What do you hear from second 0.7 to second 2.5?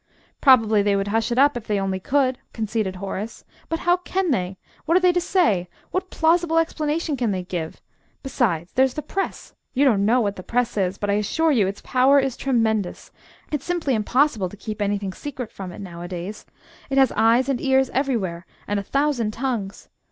they would hush it up, if they only could,"